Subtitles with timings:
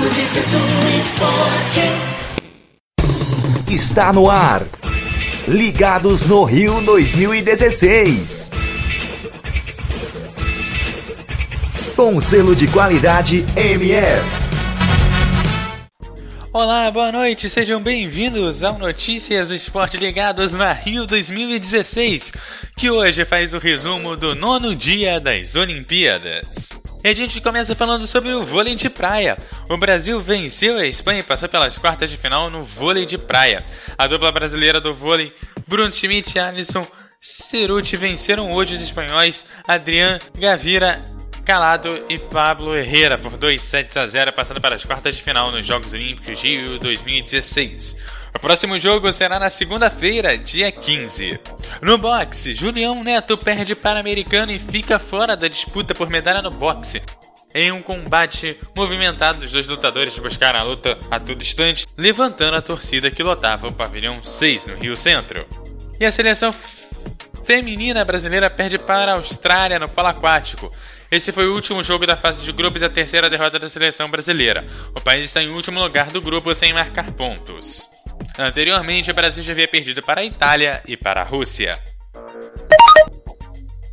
[0.00, 0.58] Notícias do
[0.98, 1.80] esporte.
[3.70, 4.62] Está no ar.
[5.46, 8.50] Ligados no Rio 2016.
[11.94, 14.24] Com selo de qualidade MF.
[16.50, 22.32] Olá, boa noite, sejam bem-vindos ao Notícias do Esporte Ligados na Rio 2016,
[22.74, 26.79] que hoje faz o resumo do nono dia das Olimpíadas.
[27.02, 29.38] E a gente começa falando sobre o vôlei de praia.
[29.70, 33.64] O Brasil venceu a Espanha e passou pelas quartas de final no vôlei de praia.
[33.96, 35.32] A dupla brasileira do vôlei,
[35.66, 36.86] Bruno Schmidt e Alisson
[37.18, 41.02] Ceruti venceram hoje os espanhóis Adrián Gavira
[41.44, 45.50] Calado e Pablo Herrera por 2 sets a 0, passando para as quartas de final
[45.50, 47.96] nos Jogos Olímpicos Rio 2016.
[48.34, 51.40] O próximo jogo será na segunda-feira, dia 15.
[51.82, 56.50] No boxe, Julião Neto perde para americano e fica fora da disputa por medalha no
[56.50, 57.02] boxe.
[57.52, 62.62] Em um combate movimentado, os dois lutadores buscaram a luta a todo instante, levantando a
[62.62, 65.44] torcida que lotava o pavilhão 6 no Rio Centro.
[65.98, 66.54] E a seleção
[67.44, 70.70] feminina brasileira perde para a Austrália no polo aquático.
[71.10, 74.08] Esse foi o último jogo da fase de grupos e a terceira derrota da seleção
[74.08, 74.64] brasileira.
[74.94, 77.90] O país está em último lugar do grupo sem marcar pontos.
[78.38, 81.76] Anteriormente, o Brasil já havia perdido para a Itália e para a Rússia.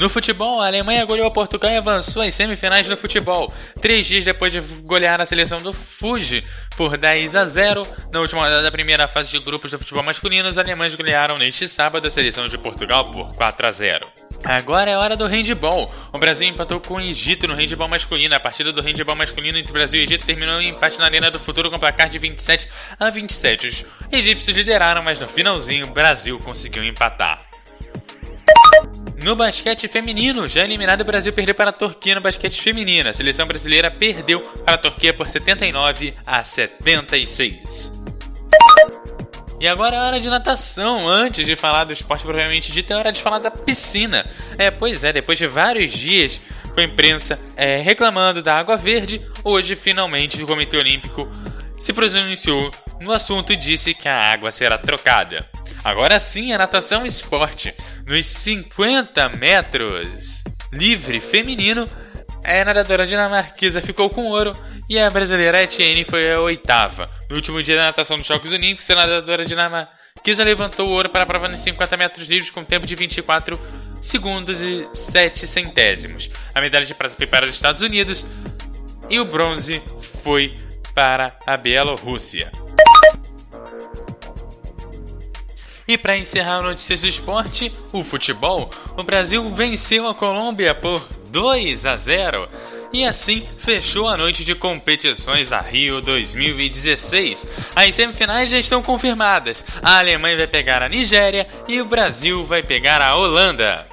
[0.00, 3.52] No futebol, a Alemanha goleou Portugal e avançou às semifinais do futebol.
[3.82, 6.42] Três dias depois de golear a seleção do Fuji
[6.74, 10.48] por 10 a 0, na última rodada da primeira fase de grupos do futebol masculino,
[10.48, 14.08] os alemães golearam neste sábado a seleção de Portugal por 4 a 0.
[14.42, 15.92] Agora é hora do handball.
[16.14, 18.34] O Brasil empatou com o Egito no handball masculino.
[18.34, 21.38] A partida do handball masculino entre Brasil e Egito terminou em empate na Arena do
[21.38, 22.66] Futuro com placar de 27
[22.98, 23.66] a 27.
[23.66, 27.49] Os egípcios lideraram, mas no finalzinho o Brasil conseguiu empatar.
[29.22, 33.10] No basquete feminino, já eliminado, o Brasil perdeu para a Turquia no basquete feminino.
[33.10, 38.00] A seleção brasileira perdeu para a Turquia por 79 a 76.
[39.60, 41.06] E agora é hora de natação.
[41.06, 44.24] Antes de falar do esporte propriamente dito, é hora de falar da piscina.
[44.56, 46.40] É, pois é, depois de vários dias
[46.72, 51.28] com a imprensa é, reclamando da água verde, hoje finalmente o Comitê Olímpico
[51.78, 52.70] se pronunciou
[53.02, 55.46] no assunto e disse que a água será trocada.
[55.82, 57.74] Agora sim, a natação esporte.
[58.06, 60.42] Nos 50 metros
[60.72, 61.88] livre feminino,
[62.44, 64.52] a nadadora dinamarquesa ficou com ouro
[64.88, 67.08] e a brasileira Etienne foi a oitava.
[67.28, 71.24] No último dia da natação dos Jogos Olímpicos, a nadadora dinamarquesa levantou o ouro para
[71.24, 73.60] a prova nos 50 metros livres com tempo de 24
[74.00, 76.30] segundos e 7 centésimos.
[76.54, 78.26] A medalha de prata foi para os Estados Unidos
[79.08, 79.82] e o bronze
[80.22, 80.54] foi
[80.94, 82.50] para a Bielorrússia.
[85.90, 91.84] E para encerrar notícias do esporte, o futebol, o Brasil venceu a Colômbia por 2
[91.84, 92.48] a 0
[92.92, 97.44] e assim fechou a noite de competições da Rio 2016.
[97.74, 99.64] As semifinais já estão confirmadas.
[99.82, 103.84] A Alemanha vai pegar a Nigéria e o Brasil vai pegar a Holanda.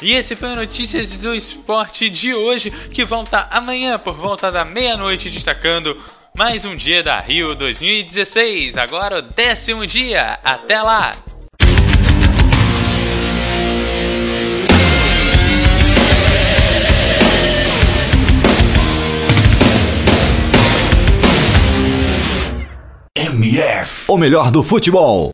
[0.00, 5.28] E esse foi Notícias do Esporte de hoje, que volta amanhã por volta da meia-noite,
[5.28, 6.00] destacando
[6.36, 8.76] mais um dia da Rio 2016.
[8.76, 10.38] Agora o décimo dia.
[10.44, 11.31] Até lá!
[23.24, 24.06] MF.
[24.08, 25.30] O melhor do futebol.